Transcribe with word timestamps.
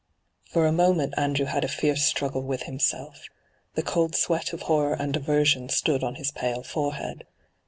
For 0.45 0.65
a 0.65 0.71
moment 0.71 1.13
Andrew 1.15 1.45
had 1.45 1.63
a 1.63 1.67
fierce 1.67 2.01
struggle 2.03 2.41
with 2.41 2.63
himself. 2.63 3.27
The 3.75 3.83
cold 3.83 4.15
sweat 4.15 4.51
of 4.51 4.63
horror 4.63 4.95
and 4.95 5.15
aversion 5.15 5.69
stood 5.69 6.03
on 6.03 6.15
his 6.15 6.31
pale 6.31 6.63
forehead. 6.63 7.23